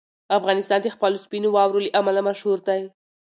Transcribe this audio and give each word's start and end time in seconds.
افغانستان 0.37 0.79
د 0.83 0.87
خپلو 0.95 1.17
سپینو 1.25 1.49
واورو 1.55 1.83
له 1.85 1.91
امله 1.99 2.21
مشهور 2.29 2.59
دی. 2.67 2.81